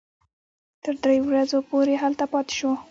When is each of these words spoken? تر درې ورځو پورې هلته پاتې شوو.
تر 0.83 0.93
درې 1.03 1.17
ورځو 1.27 1.59
پورې 1.69 1.93
هلته 2.03 2.25
پاتې 2.31 2.53
شوو. 2.57 2.73